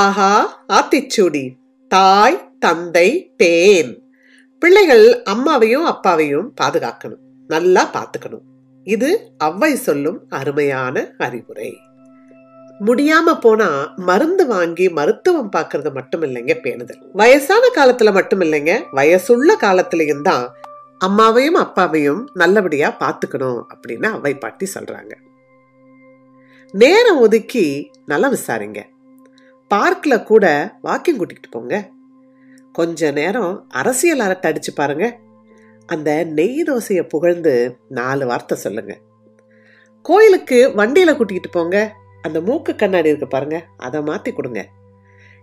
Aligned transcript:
ஆஹா 0.00 0.30
ஆத்திச்சூடி. 0.76 1.42
தாய் 1.88 2.36
தந்தை 2.58 3.08
பேன் 3.40 3.90
பிள்ளைகள் 4.62 5.06
அம்மாவையும் 5.32 5.84
அப்பாவையும் 5.84 6.46
பாதுகாக்கணும். 6.60 7.20
நல்லா 7.50 7.82
பார்த்துக்கணும். 7.96 8.44
இது 8.86 9.10
அவ்வை 9.38 9.70
சொல்லும் 9.86 10.18
அருமையான 10.28 11.02
அறிவுரை. 11.18 11.70
முடியாம 12.80 13.34
போனா 13.40 13.68
மருந்து 13.96 14.46
வாங்கி 14.46 14.86
மருத்துவம் 14.88 15.50
பார்க்கறது 15.56 15.92
மட்டும் 15.92 16.22
இல்லைங்க 16.22 16.56
பேணுதல். 16.64 17.00
வயசான 17.12 17.64
காலத்துல 17.78 18.12
மட்டும் 18.12 18.40
இல்லைங்க 18.40 18.74
வயசுள்ள 18.92 19.56
காலத்திலையும் 19.64 20.24
தான் 20.30 20.46
அம்மாவையும் 21.00 21.60
அப்பாவையும் 21.64 22.22
நல்லபடியா 22.34 22.90
பார்த்துக்கணும் 23.02 23.60
அப்படின்னு 23.72 24.08
அவ்வை 24.16 24.34
பாட்டி 24.34 24.68
சொல்றாங்க. 24.74 25.12
நேரம் 26.74 27.18
ஒதுக்கி 27.18 27.66
நல்லா 28.06 28.28
விசாரிங்க. 28.28 28.80
பார்க்கில் 29.72 30.22
கூட 30.22 30.46
வாக்கிங் 30.82 31.18
கூட்டிகிட்டு 31.18 31.50
போங்க. 31.50 31.74
கொஞ்ச 32.72 33.10
நேரம் 33.10 33.52
அரசியல் 33.68 34.18
அரட்டை 34.18 34.52
அடிச்சு 34.52 34.72
பாருங்க. 34.74 35.06
அந்த 35.86 36.24
நெய் 36.24 36.62
தோசையை 36.62 37.02
புகழ்ந்து 37.08 37.76
நாலு 37.88 38.26
வார்த்தை 38.26 38.58
சொல்லுங்க. 38.58 38.98
கோயிலுக்கு 40.02 40.58
வண்டியில் 40.74 41.16
கூட்டிகிட்டு 41.18 41.50
போங்க. 41.50 41.94
அந்த 42.22 42.40
மூக்கு 42.40 42.74
கண்ணாடி 42.76 43.08
இருக்கு 43.08 43.28
பாருங்க. 43.28 43.64
அதை 43.76 44.02
மாற்றி 44.02 44.32
கொடுங்க. 44.32 44.68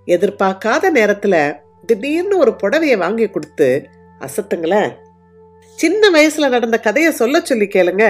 எதிர்பார்க்காத 0.06 0.90
நேரத்தில் 0.90 1.56
திடீர்னு 1.86 2.38
ஒரு 2.38 2.52
புடவைய 2.64 2.98
வாங்கி 2.98 3.30
கொடுத்து 3.30 3.88
அசத்துங்களேன். 4.20 4.92
சின்ன 5.78 6.10
வயசில் 6.10 6.54
நடந்த 6.56 6.80
கதையை 6.80 7.12
சொல்ல 7.12 7.40
சொல்லி 7.40 7.66
கேளுங்க. 7.66 8.06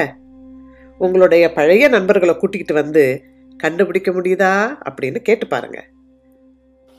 உங்களுடைய 0.98 1.54
பழைய 1.54 1.88
நண்பர்களை 1.88 2.36
கூட்டிகிட்டு 2.36 2.74
வந்து 2.74 3.24
கண்டுபிடிக்க 3.58 4.12
முடியுதா 4.12 4.54
அப்படின்னு 4.90 5.20
கேட்டு 5.20 5.48
பாருங்கள் 5.48 5.88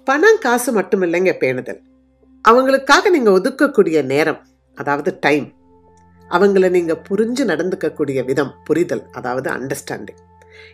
பணம் 0.07 0.39
காசு 0.39 0.71
மட்டும் 0.73 1.03
இல்லைங்க 1.03 1.33
பேணுதல். 1.43 1.81
அவங்களுக்காக 2.45 3.11
நீங்கள் 3.11 3.37
ஒதுக்கக்கூடிய 3.39 3.99
நேரம் 4.05 4.41
அதாவது 4.79 5.11
டைம் 5.21 5.49
அவங்கள 6.31 6.71
நீங்கள் 6.71 7.03
புரிஞ்சு 7.09 7.45
நடந்துக்கக்கூடிய 7.45 8.21
விதம் 8.25 8.53
புரிதல் 8.65 9.05
அதாவது 9.11 9.49
அண்டர்ஸ்டாண்டிங் 9.51 10.21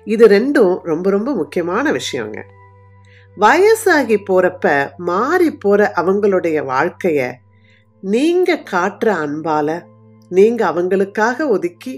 இது 0.05 0.25
ரெண்டும் 0.27 0.75
ரொம்ப 0.83 1.11
ரொம்ப 1.11 1.31
முக்கியமான 1.35 1.93
விஷயங்க. 1.93 2.39
வயசாகி 3.37 4.17
போகிறப்ப 4.29 4.67
மாறி 4.97 5.51
போகிற 5.65 5.93
அவங்களுடைய 5.97 6.59
வாழ்க்கையை 6.65 7.29
நீங்கள் 8.03 8.67
காட்டுற 8.71 9.09
அன்பால் 9.25 9.77
நீங்கள் 10.31 10.69
அவங்களுக்காக 10.71 11.49
ஒதுக்கி 11.49 11.95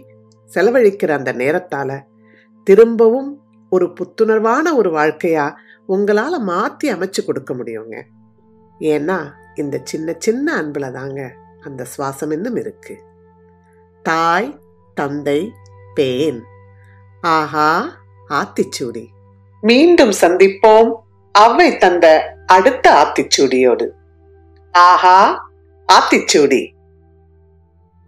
செலவழிக்கிற 0.50 1.10
அந்த 1.10 1.32
நேரத்தால் 1.32 1.96
திரும்பவும் 2.66 3.30
ஒரு 3.72 3.86
புத்துணர்வான 3.98 4.66
ஒரு 4.74 4.90
வாழ்க்கையாக 4.90 5.58
உங்களால் 5.88 6.40
மாற்றி 6.40 6.92
அமைச்சு 6.92 7.24
கொடுக்க 7.26 7.54
முடியுங்க. 7.54 8.02
ஏன்னா 8.78 9.30
இந்த 9.54 9.80
சின்ன 9.84 10.14
சின்ன 10.18 10.56
அன்பில் 10.56 10.92
தாங்க 10.92 11.34
அந்த 11.60 11.86
சுவாசம் 11.96 12.32
இன்னும் 12.32 12.56
இருக்கு. 12.56 13.02
தாய் 14.02 14.60
தந்தை 14.94 15.52
பேன். 15.96 16.40
ஆஹா 17.20 17.88
ஆத்திச்சூடி. 18.28 19.06
மீண்டும் 19.60 20.10
சந்திப்போம். 20.10 20.94
அவை 21.32 21.78
தந்த 21.78 22.34
அடுத்த 22.46 23.06
ஆத்திச்சூடியோடு. 23.06 23.90
ஆஹா 24.72 25.50
ஆத்திச்சூடி. 25.92 26.77